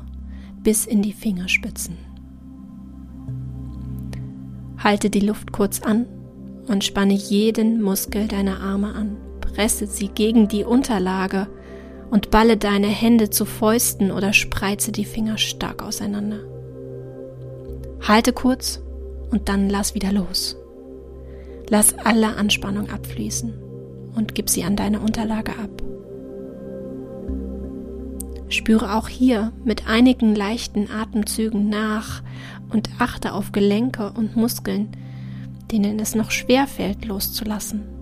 bis 0.63 0.85
in 0.85 1.01
die 1.01 1.11
Fingerspitzen. 1.11 1.97
Halte 4.77 5.09
die 5.09 5.19
Luft 5.19 5.51
kurz 5.51 5.81
an 5.81 6.05
und 6.69 6.85
spanne 6.85 7.15
jeden 7.15 7.81
Muskel 7.81 8.29
deiner 8.29 8.61
Arme 8.61 8.95
an. 8.95 9.17
Presse 9.53 9.87
sie 9.87 10.07
gegen 10.07 10.47
die 10.47 10.63
Unterlage 10.63 11.47
und 12.09 12.31
balle 12.31 12.57
deine 12.57 12.87
Hände 12.87 13.29
zu 13.29 13.45
Fäusten 13.45 14.11
oder 14.11 14.33
spreize 14.33 14.91
die 14.91 15.05
Finger 15.05 15.37
stark 15.37 15.83
auseinander. 15.83 16.39
Halte 18.07 18.33
kurz 18.33 18.81
und 19.31 19.49
dann 19.49 19.69
lass 19.69 19.95
wieder 19.95 20.11
los. 20.11 20.57
Lass 21.69 21.97
alle 21.97 22.35
Anspannung 22.35 22.89
abfließen 22.89 23.53
und 24.15 24.35
gib 24.35 24.49
sie 24.49 24.63
an 24.63 24.75
deine 24.75 24.99
Unterlage 24.99 25.53
ab. 25.53 25.69
Spüre 28.49 28.95
auch 28.95 29.07
hier 29.07 29.51
mit 29.63 29.87
einigen 29.87 30.35
leichten 30.35 30.91
Atemzügen 30.91 31.69
nach 31.69 32.21
und 32.71 32.89
achte 32.99 33.33
auf 33.33 33.51
Gelenke 33.51 34.11
und 34.15 34.35
Muskeln, 34.35 34.89
denen 35.71 35.99
es 35.99 36.13
noch 36.13 36.29
schwer 36.29 36.67
fällt 36.67 37.05
loszulassen. 37.05 37.92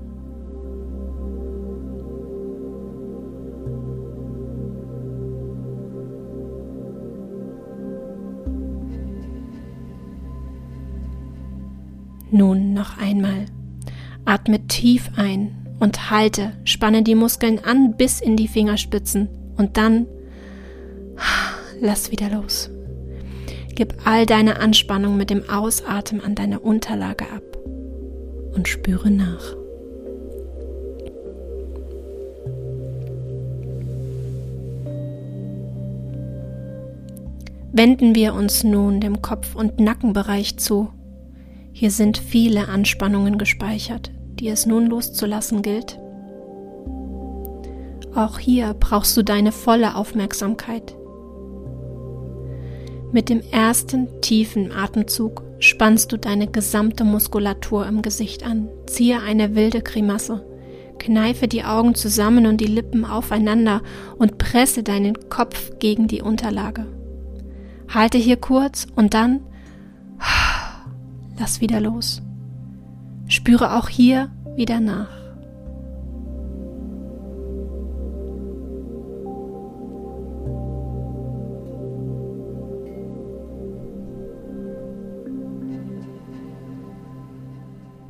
Nun 12.32 12.74
noch 12.74 12.98
einmal. 12.98 13.46
Atme 14.26 14.66
tief 14.68 15.12
ein 15.16 15.68
und 15.80 16.10
halte, 16.10 16.54
spanne 16.64 17.04
die 17.04 17.16
Muskeln 17.16 17.60
an 17.60 17.96
bis 17.98 18.22
in 18.22 18.38
die 18.38 18.48
Fingerspitzen 18.48 19.30
und 19.58 19.78
dann 19.78 20.08
Lass 21.80 22.12
wieder 22.12 22.30
los. 22.30 22.70
Gib 23.74 23.96
all 24.06 24.26
deine 24.26 24.60
Anspannung 24.60 25.18
mit 25.18 25.30
dem 25.30 25.50
Ausatmen 25.50 26.22
an 26.24 26.36
deine 26.36 26.60
Unterlage 26.60 27.26
ab 27.26 27.58
und 28.54 28.68
spüre 28.68 29.10
nach. 29.10 29.56
Wenden 37.74 38.14
wir 38.16 38.34
uns 38.36 38.64
nun 38.64 39.00
dem 39.00 39.22
Kopf- 39.22 39.56
und 39.56 39.80
Nackenbereich 39.80 40.58
zu. 40.58 40.90
Hier 41.82 41.90
sind 41.90 42.20
viele 42.20 42.68
Anspannungen 42.68 43.40
gespeichert, 43.40 44.12
die 44.40 44.50
es 44.50 44.68
nun 44.68 44.86
loszulassen 44.86 45.64
gilt. 45.64 46.00
Auch 48.14 48.38
hier 48.38 48.76
brauchst 48.80 49.18
du 49.18 49.24
deine 49.24 49.52
volle 49.52 49.96
Aufmerksamkeit. 49.96 50.96
Mit 53.12 53.30
dem 53.30 53.42
ersten 53.50 54.22
tiefen 54.22 54.72
Atemzug 54.72 55.42
spannst 55.58 56.12
du 56.12 56.18
deine 56.18 56.46
gesamte 56.46 57.04
Muskulatur 57.04 57.88
im 57.88 58.04
Gesicht 58.04 58.46
an, 58.46 58.70
ziehe 58.86 59.20
eine 59.20 59.56
wilde 59.56 59.82
Grimasse, 59.82 60.46
kneife 61.00 61.48
die 61.48 61.64
Augen 61.64 61.96
zusammen 61.96 62.46
und 62.46 62.62
die 62.62 62.66
Lippen 62.66 63.06
aufeinander 63.06 63.82
und 64.20 64.38
presse 64.38 64.84
deinen 64.84 65.30
Kopf 65.30 65.80
gegen 65.80 66.08
die 66.08 66.22
Unterlage. 66.22 66.86
Halte 67.90 68.20
hier 68.20 68.38
kurz 68.38 68.86
und 68.96 69.16
dann 69.16 69.40
lass 71.42 71.60
wieder 71.60 71.82
los. 71.82 72.22
Spüre 73.28 73.76
auch 73.76 73.90
hier 73.90 74.30
wieder 74.56 74.80
nach. 74.80 75.10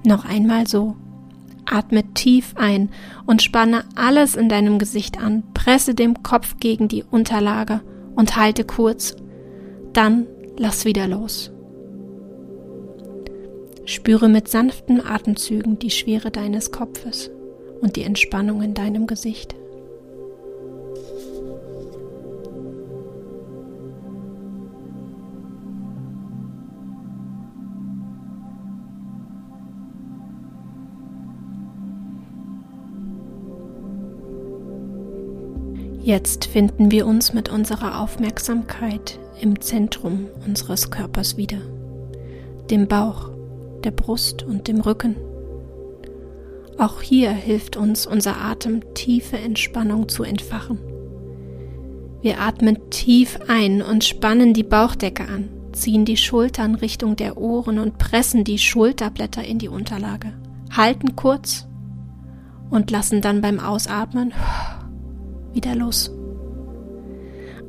Noch 0.04 0.26
einmal 0.26 0.68
so. 0.68 0.98
Atme 1.66 2.04
tief 2.14 2.56
ein 2.58 2.90
und 3.26 3.42
spanne 3.42 3.86
alles 3.96 4.36
in 4.36 4.50
deinem 4.50 4.78
Gesicht 4.78 5.22
an. 5.22 5.44
Presse 5.54 5.96
den 5.96 6.22
Kopf 6.22 6.58
gegen 6.60 6.90
die 6.90 7.06
Unterlage 7.06 7.80
und 8.14 8.36
halte 8.36 8.66
kurz. 8.66 9.16
Dann 9.94 10.28
lass 10.58 10.84
wieder 10.84 11.08
los. 11.08 11.54
Spüre 13.92 14.30
mit 14.30 14.48
sanften 14.48 15.06
Atemzügen 15.06 15.78
die 15.78 15.90
Schwere 15.90 16.32
deines 16.32 16.72
Kopfes 16.72 17.30
und 17.82 17.98
die 17.98 18.04
Entspannung 18.04 18.62
in 18.62 18.74
deinem 18.74 19.06
Gesicht. 19.06 19.54
Jetzt 36.02 36.46
finden 36.46 36.92
wir 36.92 37.06
uns 37.06 37.34
mit 37.34 37.50
unserer 37.50 38.00
Aufmerksamkeit 38.00 39.20
im 39.42 39.60
Zentrum 39.60 40.28
unseres 40.48 40.90
Körpers 40.92 41.36
wieder, 41.36 41.60
dem 42.70 42.88
Bauch, 42.88 43.32
der 43.82 43.92
Brust 43.92 44.44
und 44.44 44.68
dem 44.68 44.82
Rücken. 44.82 45.16
Auch 46.78 47.02
hier 47.02 47.32
hilft 47.32 47.78
uns 47.78 48.08
unser 48.08 48.38
Atem, 48.38 48.82
tiefe 48.94 49.38
Entspannung 49.38 50.10
zu 50.10 50.24
entfachen. 50.24 50.80
Wir 52.22 52.40
atmen 52.40 52.90
tief 52.90 53.40
ein 53.48 53.82
und 53.82 54.04
spannen 54.04 54.54
die 54.54 54.64
Bauchdecke 54.64 55.28
an, 55.28 55.50
ziehen 55.74 56.06
die 56.06 56.18
Schultern 56.18 56.76
Richtung 56.76 57.16
der 57.16 57.38
Ohren 57.38 57.80
und 57.80 57.98
pressen 57.98 58.44
die 58.44 58.58
Schulterblätter 58.58 59.44
in 59.44 59.58
die 59.58 59.70
Unterlage, 59.70 60.34
halten 60.72 61.16
kurz 61.16 61.68
und 62.70 62.90
lassen 62.92 63.22
dann 63.22 63.42
beim 63.42 63.60
Ausatmen 63.60 64.34
wieder 65.54 65.76
los. 65.76 66.12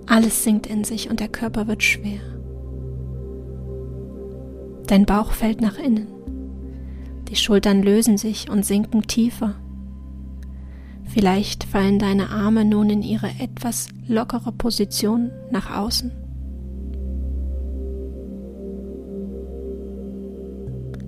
Alles 0.07 0.43
sinkt 0.43 0.67
in 0.67 0.85
sich 0.85 1.11
und 1.11 1.21
der 1.21 1.29
Körper 1.29 1.67
wird 1.67 1.83
schwer. 1.83 2.21
Dein 4.93 5.07
Bauch 5.07 5.33
fällt 5.33 5.63
nach 5.63 5.79
innen. 5.79 6.07
Die 7.31 7.37
Schultern 7.37 7.83
lösen 7.83 8.19
sich 8.19 8.51
und 8.51 8.67
sinken 8.67 9.01
tiefer. 9.07 9.55
Vielleicht 11.05 11.65
fallen 11.65 11.99
deine 11.99 12.29
Arme 12.29 12.67
nun 12.67 12.91
in 12.91 13.01
ihre 13.01 13.31
etwas 13.41 13.89
lockere 14.07 14.53
Position 14.53 15.31
nach 15.51 15.75
außen. 15.75 16.13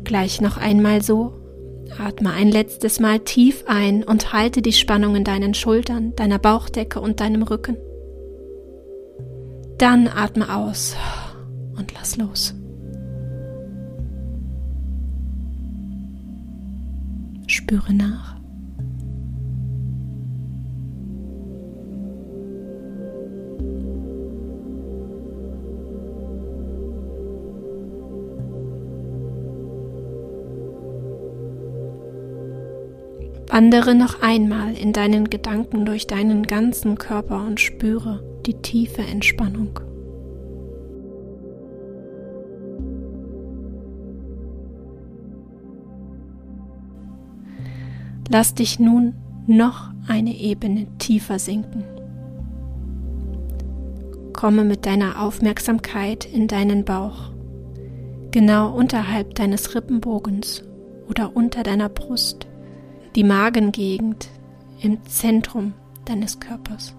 Gleich 0.05 0.41
noch 0.41 0.57
einmal 0.57 1.03
so 1.03 1.35
Atme 1.99 2.31
ein 2.31 2.51
letztes 2.51 3.01
Mal 3.01 3.19
tief 3.19 3.65
ein 3.67 4.03
und 4.03 4.33
halte 4.33 4.63
die 4.63 4.73
Spannung 4.73 5.15
in 5.15 5.25
deinen 5.25 5.53
Schultern, 5.53 6.17
deiner 6.17 6.39
Bauchdecke 6.39 7.03
und 7.03 7.21
deinem 7.21 7.43
Rücken. 7.43 7.77
Dann 9.77 10.09
atme 10.09 10.57
aus 10.57 10.97
und 11.77 11.93
lass 11.93 12.17
los. 12.17 12.55
Spüre 17.65 17.95
nach. 17.95 18.37
Wandere 33.49 33.95
noch 33.95 34.21
einmal 34.21 34.75
in 34.75 34.93
deinen 34.93 35.31
Gedanken 35.31 35.87
durch 35.87 36.07
deinen 36.07 36.43
ganzen 36.43 36.99
Körper 36.99 37.47
und 37.47 37.61
spüre 37.61 38.23
die 38.45 38.61
tiefe 38.61 39.01
Entspannung. 39.01 39.81
Lass 48.29 48.55
dich 48.55 48.79
nun 48.79 49.15
noch 49.47 49.91
eine 50.09 50.35
Ebene 50.35 50.87
tiefer 50.99 51.39
sinken. 51.39 51.85
Komme 54.33 54.65
mit 54.65 54.87
deiner 54.87 55.23
Aufmerksamkeit 55.23 56.25
in 56.25 56.49
deinen 56.49 56.85
Bauch, 56.85 57.31
genau 58.31 58.75
unterhalb 58.75 59.35
deines 59.35 59.75
Rippenbogens 59.75 60.65
oder 61.09 61.37
unter 61.37 61.63
deiner 61.63 61.89
Brust 61.89 62.47
die 63.15 63.25
Magengegend 63.25 64.29
im 64.81 65.05
Zentrum 65.07 65.75
deines 66.05 66.41
Körpers. 66.41 66.95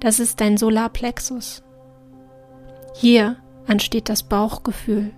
Das 0.00 0.18
ist 0.18 0.40
dein 0.40 0.56
Solarplexus. 0.56 1.62
Hier 2.94 3.36
entsteht 3.66 4.08
das 4.08 4.22
Bauchgefühl 4.22 5.12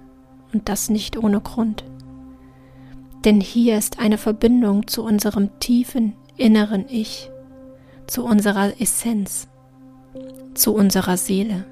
und 0.52 0.68
das 0.68 0.90
nicht 0.90 1.16
ohne 1.16 1.40
Grund. 1.40 1.84
Denn 3.24 3.40
hier 3.40 3.76
ist 3.76 3.98
eine 3.98 4.16
Verbindung 4.16 4.86
zu 4.86 5.04
unserem 5.04 5.58
tiefen 5.60 6.14
inneren 6.36 6.86
Ich, 6.88 7.30
zu 8.06 8.24
unserer 8.24 8.80
Essenz, 8.80 9.48
zu 10.54 10.74
unserer 10.74 11.18
Seele. 11.18 11.66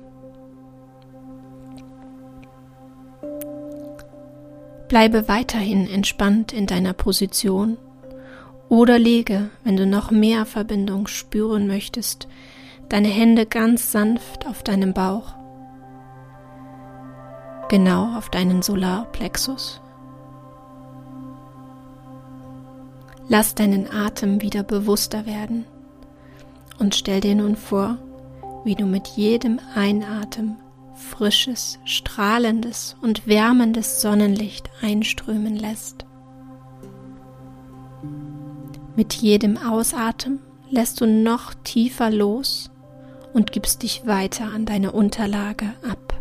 Bleibe 4.89 5.29
weiterhin 5.29 5.89
entspannt 5.89 6.53
in 6.53 6.67
deiner 6.67 6.93
Position 6.93 7.79
oder 8.69 8.99
lege, 8.99 9.51
wenn 9.65 9.77
du 9.77 9.87
noch 9.87 10.11
mehr 10.11 10.45
Verbindung 10.45 11.07
spüren 11.07 11.67
möchtest, 11.67 12.29
deine 12.89 13.09
Hände 13.09 13.47
ganz 13.47 13.93
sanft 13.93 14.47
auf 14.47 14.63
deinem 14.63 14.93
Bauch, 14.93 15.35
genau 17.69 18.17
auf 18.17 18.31
deinen 18.31 18.63
Solarplexus. 18.63 19.81
Lass 23.31 23.55
deinen 23.55 23.91
Atem 23.91 24.41
wieder 24.41 24.63
bewusster 24.63 25.27
werden 25.27 25.67
und 26.79 26.95
stell 26.95 27.21
dir 27.21 27.35
nun 27.35 27.57
vor, 27.57 27.99
wie 28.65 28.75
du 28.75 28.87
mit 28.87 29.07
jedem 29.09 29.61
Einatmen 29.75 30.57
frisches, 30.95 31.79
strahlendes 31.85 32.97
und 33.03 33.27
wärmendes 33.27 34.01
Sonnenlicht 34.01 34.71
einströmen 34.81 35.57
lässt. 35.57 36.07
Mit 38.97 39.13
jedem 39.15 39.59
Ausatmen 39.59 40.41
lässt 40.71 41.01
du 41.01 41.07
noch 41.07 41.55
tiefer 41.65 42.11
los 42.11 42.71
und 43.35 43.53
gibst 43.53 43.83
dich 43.83 44.07
weiter 44.07 44.47
an 44.53 44.65
deine 44.65 44.93
Unterlage 44.93 45.75
ab. 45.89 46.15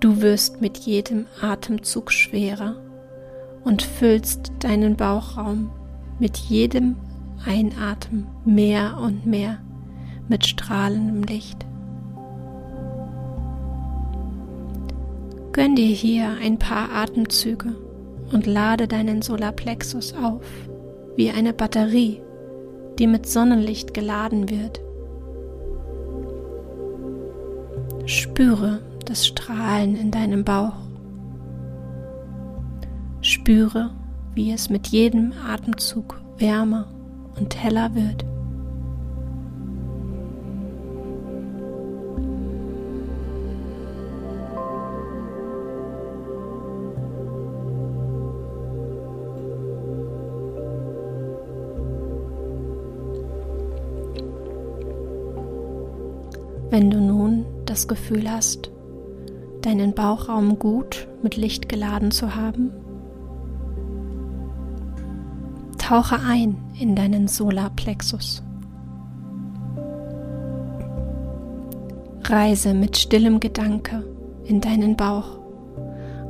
Du 0.00 0.20
wirst 0.20 0.60
mit 0.60 0.78
jedem 0.78 1.26
Atemzug 1.40 2.10
schwerer 2.10 2.76
und 3.64 3.82
füllst 3.82 4.52
deinen 4.60 4.96
Bauchraum 4.96 5.70
mit 6.18 6.36
jedem 6.36 6.96
Einatmen 7.44 8.26
mehr 8.44 8.98
und 8.98 9.26
mehr 9.26 9.58
mit 10.28 10.46
strahlendem 10.46 11.22
Licht. 11.24 11.66
Gönn 15.52 15.76
dir 15.76 15.86
hier 15.86 16.30
ein 16.42 16.58
paar 16.58 16.90
Atemzüge 16.92 17.74
und 18.32 18.46
lade 18.46 18.88
deinen 18.88 19.20
Solarplexus 19.20 20.14
auf, 20.14 20.46
wie 21.16 21.30
eine 21.30 21.52
Batterie, 21.52 22.22
die 22.98 23.06
mit 23.06 23.28
Sonnenlicht 23.28 23.92
geladen 23.92 24.48
wird. 24.48 24.80
Spüre 28.06 28.80
das 29.04 29.26
Strahlen 29.26 29.94
in 29.94 30.10
deinem 30.10 30.44
Bauch. 30.44 30.81
Spüre, 33.42 33.90
wie 34.36 34.52
es 34.52 34.70
mit 34.70 34.86
jedem 34.86 35.32
Atemzug 35.44 36.20
wärmer 36.38 36.86
und 37.36 37.56
heller 37.60 37.92
wird. 37.92 38.24
Wenn 56.70 56.92
du 56.92 57.00
nun 57.00 57.44
das 57.66 57.88
Gefühl 57.88 58.30
hast, 58.30 58.70
deinen 59.62 59.94
Bauchraum 59.94 60.60
gut 60.60 61.08
mit 61.24 61.36
Licht 61.36 61.68
geladen 61.68 62.12
zu 62.12 62.36
haben, 62.36 62.70
tauche 65.92 66.20
ein 66.26 66.56
in 66.80 66.96
deinen 66.96 67.28
Solarplexus. 67.28 68.42
Reise 72.24 72.72
mit 72.72 72.96
stillem 72.96 73.40
Gedanke 73.40 74.02
in 74.46 74.62
deinen 74.62 74.96
Bauch, 74.96 75.38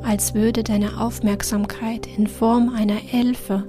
als 0.03 0.35
würde 0.35 0.65
deine 0.65 1.01
Aufmerksamkeit 1.01 2.09
in 2.09 2.27
Form 2.27 2.75
einer 2.75 2.97
Elfe 3.13 3.63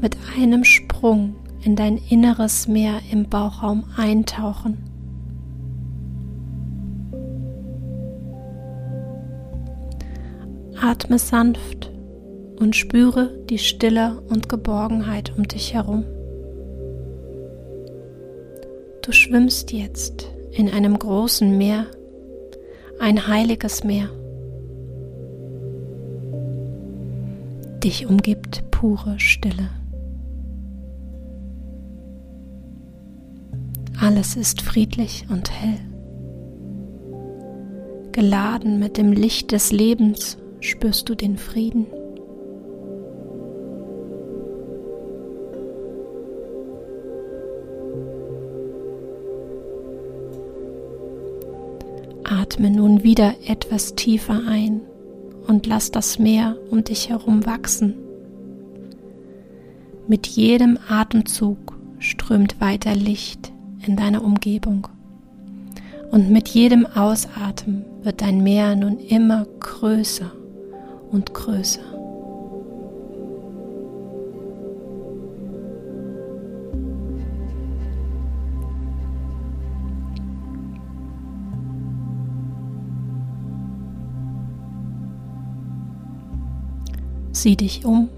mit 0.00 0.16
einem 0.40 0.64
Sprung 0.64 1.36
in 1.62 1.76
dein 1.76 1.98
inneres 2.08 2.66
Meer 2.66 2.94
im 3.12 3.28
Bauchraum 3.28 3.84
eintauchen. 3.98 4.78
Atme 10.80 11.18
sanft 11.18 11.90
und 12.58 12.76
spüre 12.76 13.30
die 13.48 13.58
Stille 13.58 14.20
und 14.28 14.48
Geborgenheit 14.48 15.32
um 15.36 15.46
dich 15.46 15.74
herum. 15.74 16.04
Du 19.02 19.12
schwimmst 19.12 19.72
jetzt 19.72 20.30
in 20.50 20.68
einem 20.68 20.98
großen 20.98 21.56
Meer, 21.56 21.86
ein 23.00 23.26
heiliges 23.26 23.84
Meer. 23.84 24.10
Dich 27.82 28.06
umgibt 28.06 28.70
pure 28.70 29.18
Stille. 29.18 29.70
Alles 34.00 34.36
ist 34.36 34.62
friedlich 34.62 35.26
und 35.30 35.50
hell. 35.50 35.78
Geladen 38.12 38.78
mit 38.78 38.96
dem 38.96 39.12
Licht 39.12 39.52
des 39.52 39.70
Lebens 39.70 40.38
spürst 40.60 41.08
du 41.08 41.14
den 41.14 41.36
Frieden. 41.36 41.86
Wieder 53.08 53.36
etwas 53.46 53.94
tiefer 53.94 54.42
ein 54.46 54.82
und 55.46 55.66
lass 55.66 55.90
das 55.90 56.18
Meer 56.18 56.58
um 56.70 56.84
dich 56.84 57.08
herum 57.08 57.46
wachsen. 57.46 57.94
Mit 60.06 60.26
jedem 60.26 60.78
Atemzug 60.90 61.78
strömt 62.00 62.60
weiter 62.60 62.94
Licht 62.94 63.50
in 63.86 63.96
deiner 63.96 64.22
Umgebung. 64.22 64.88
Und 66.10 66.28
mit 66.28 66.48
jedem 66.48 66.84
Ausatmen 66.84 67.86
wird 68.02 68.20
dein 68.20 68.42
Meer 68.42 68.76
nun 68.76 68.98
immer 68.98 69.46
größer 69.58 70.30
und 71.10 71.32
größer. 71.32 71.87
Sieh 87.40 87.54
dich 87.54 87.84
um 87.84 88.08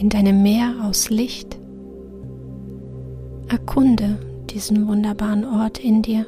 in 0.00 0.08
deinem 0.08 0.42
Meer 0.42 0.76
aus 0.82 1.10
Licht. 1.10 1.58
Erkunde 3.46 4.18
diesen 4.48 4.88
wunderbaren 4.88 5.44
Ort 5.44 5.78
in 5.84 6.00
dir. 6.00 6.24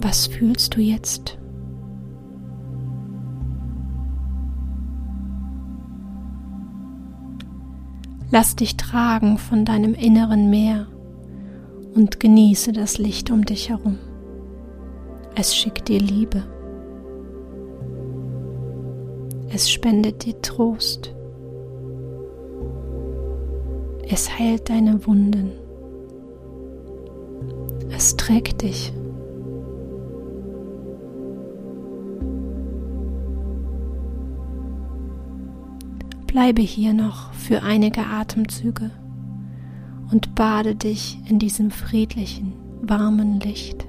Was 0.00 0.28
fühlst 0.28 0.76
du 0.76 0.80
jetzt? 0.80 1.36
Lass 8.30 8.54
dich 8.54 8.76
tragen 8.76 9.38
von 9.38 9.64
deinem 9.64 9.94
inneren 9.94 10.50
Meer 10.50 10.86
und 11.96 12.20
genieße 12.20 12.70
das 12.70 12.98
Licht 12.98 13.32
um 13.32 13.44
dich 13.44 13.70
herum. 13.70 13.98
Es 15.38 15.54
schickt 15.54 15.88
dir 15.88 16.00
Liebe. 16.00 16.42
Es 19.50 19.70
spendet 19.70 20.24
dir 20.24 20.40
Trost. 20.40 21.14
Es 24.08 24.38
heilt 24.38 24.70
deine 24.70 25.06
Wunden. 25.06 25.52
Es 27.90 28.16
trägt 28.16 28.62
dich. 28.62 28.94
Bleibe 36.26 36.62
hier 36.62 36.94
noch 36.94 37.34
für 37.34 37.62
einige 37.62 38.06
Atemzüge 38.06 38.90
und 40.10 40.34
bade 40.34 40.74
dich 40.74 41.18
in 41.28 41.38
diesem 41.38 41.70
friedlichen, 41.70 42.54
warmen 42.80 43.38
Licht. 43.40 43.85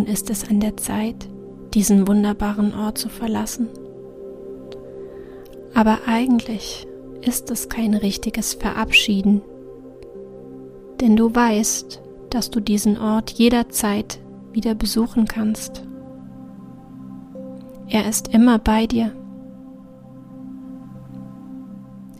Nun 0.00 0.08
ist 0.08 0.30
es 0.30 0.48
an 0.48 0.60
der 0.60 0.78
Zeit, 0.78 1.28
diesen 1.74 2.08
wunderbaren 2.08 2.72
Ort 2.72 2.96
zu 2.96 3.10
verlassen. 3.10 3.68
Aber 5.74 5.98
eigentlich 6.06 6.86
ist 7.20 7.50
es 7.50 7.68
kein 7.68 7.92
richtiges 7.92 8.54
Verabschieden, 8.54 9.42
denn 11.02 11.16
du 11.16 11.34
weißt, 11.34 12.00
dass 12.30 12.50
du 12.50 12.60
diesen 12.60 12.96
Ort 12.96 13.32
jederzeit 13.32 14.20
wieder 14.52 14.74
besuchen 14.74 15.26
kannst. 15.26 15.82
Er 17.86 18.08
ist 18.08 18.32
immer 18.32 18.58
bei 18.58 18.86
dir, 18.86 19.12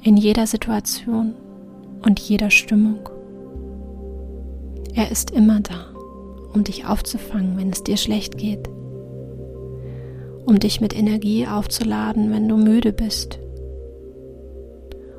in 0.03 0.19
jeder 0.19 0.47
Situation 0.47 1.33
und 2.03 2.21
jeder 2.21 2.51
Stimmung. 2.51 3.09
Er 4.93 5.11
ist 5.11 5.31
immer 5.31 5.61
da 5.61 5.90
um 6.53 6.65
dich 6.65 6.85
aufzufangen, 6.87 7.57
wenn 7.57 7.71
es 7.71 7.85
dir 7.85 7.97
schlecht 7.97 8.37
geht, 8.37 8.69
um 10.47 10.59
dich 10.59 10.81
mit 10.81 10.97
Energie 10.97 11.47
aufzuladen, 11.47 12.31
wenn 12.33 12.49
du 12.49 12.57
müde 12.57 12.93
bist, 12.93 13.39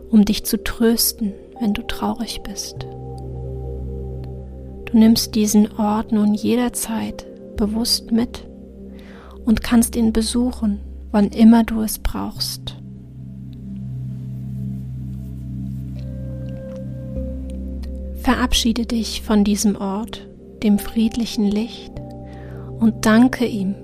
um 0.10 0.26
dich 0.26 0.46
zu 0.46 0.62
trösten, 0.64 1.34
wenn 1.60 1.74
du 1.74 1.84
traurig 1.84 2.42
bist. 2.44 2.86
Du 4.86 4.98
nimmst 4.98 5.36
diesen 5.36 5.72
Ort 5.78 6.12
nun 6.12 6.34
jederzeit 6.34 7.26
bewusst 7.56 8.12
mit 8.12 8.46
und 9.46 9.64
kannst 9.64 9.96
ihn 9.96 10.12
besuchen, 10.12 10.82
wann 11.12 11.30
immer 11.30 11.64
du 11.64 11.82
es 11.82 12.00
brauchst. 12.00 12.76
Verabschiede 18.22 18.86
dich 18.86 19.22
von 19.22 19.44
diesem 19.44 19.76
Ort 19.76 20.28
dem 20.64 20.80
friedlichen 20.80 21.46
Licht 21.46 21.94
und 22.80 23.06
danke 23.06 23.46
ihm, 23.46 23.76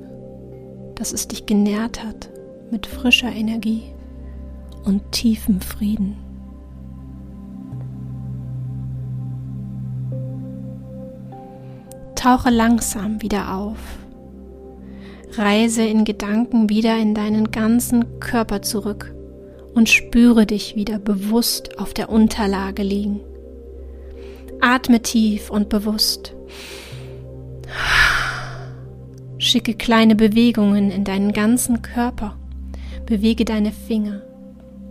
dass 0.95 1.13
es 1.13 1.27
dich 1.27 1.45
genährt 1.45 2.03
hat 2.03 2.29
mit 2.71 2.87
frischer 2.87 3.31
Energie 3.31 3.83
und 4.83 5.11
tiefem 5.11 5.61
Frieden. 5.61 6.17
Tauche 12.15 12.49
langsam 12.49 13.21
wieder 13.21 13.53
auf. 13.55 13.77
Reise 15.33 15.83
in 15.83 16.03
Gedanken 16.03 16.69
wieder 16.69 16.97
in 16.97 17.13
deinen 17.13 17.51
ganzen 17.51 18.19
Körper 18.19 18.63
zurück 18.63 19.13
und 19.75 19.87
spüre 19.87 20.47
dich 20.47 20.75
wieder 20.75 20.97
bewusst 20.97 21.79
auf 21.79 21.93
der 21.93 22.09
Unterlage 22.09 22.81
liegen. 22.81 23.19
Atme 24.59 25.01
tief 25.01 25.51
und 25.51 25.69
bewusst. 25.69 26.37
Schicke 29.38 29.76
kleine 29.76 30.15
Bewegungen 30.15 30.91
in 30.91 31.04
deinen 31.04 31.32
ganzen 31.32 31.82
Körper. 31.82 32.38
Bewege 33.06 33.46
deine 33.46 33.72
Finger. 33.72 34.22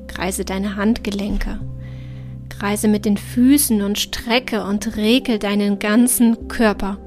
Kreise 0.07 0.45
deine 0.45 0.77
Handgelenke. 0.77 1.61
Kreise 2.49 2.89
mit 2.89 3.05
den 3.05 3.17
Füßen 3.17 3.83
und 3.83 3.99
strecke 3.99 4.65
und 4.65 4.97
regel 4.97 5.39
deinen 5.39 5.79
ganzen 5.79 6.49
Körper. 6.49 6.99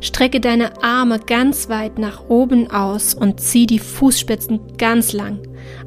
Strecke 0.00 0.40
deine 0.40 0.82
Arme 0.82 1.20
ganz 1.20 1.68
weit 1.68 1.98
nach 1.98 2.28
oben 2.28 2.70
aus 2.70 3.14
und 3.14 3.40
zieh 3.40 3.66
die 3.66 3.78
Fußspitzen 3.78 4.76
ganz 4.76 5.12
lang. 5.12 5.38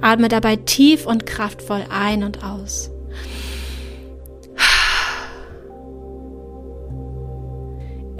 Atme 0.01 0.29
dabei 0.29 0.55
tief 0.55 1.05
und 1.05 1.25
kraftvoll 1.25 1.83
ein 1.89 2.23
und 2.23 2.43
aus. 2.43 2.94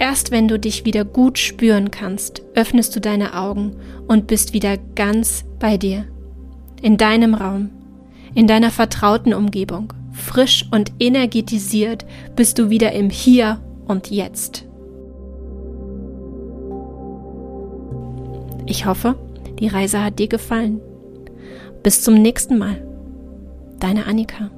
Erst 0.08 0.30
wenn 0.30 0.46
du 0.46 0.56
dich 0.56 0.84
wieder 0.84 1.04
gut 1.04 1.36
spüren 1.36 1.90
kannst, 1.90 2.40
öffnest 2.54 2.94
du 2.94 3.00
deine 3.00 3.36
Augen 3.36 3.74
und 4.06 4.28
bist 4.28 4.52
wieder 4.52 4.76
ganz 4.94 5.44
bei 5.58 5.76
dir. 5.78 6.04
In 6.80 6.96
deinem 6.96 7.34
Raum, 7.34 7.70
in 8.32 8.46
deiner 8.46 8.70
vertrauten 8.70 9.34
Umgebung, 9.34 9.92
frisch 10.12 10.64
und 10.70 10.92
energetisiert 11.00 12.06
bist 12.36 12.60
du 12.60 12.70
wieder 12.70 12.92
im 12.92 13.10
Hier 13.10 13.60
und 13.88 14.12
Jetzt. 14.12 14.64
Ich 18.66 18.86
hoffe, 18.86 19.16
die 19.58 19.66
Reise 19.66 20.04
hat 20.04 20.20
dir 20.20 20.28
gefallen. 20.28 20.80
Bis 21.82 22.02
zum 22.02 22.14
nächsten 22.14 22.58
Mal. 22.58 22.80
Deine 23.80 24.06
Annika. 24.06 24.52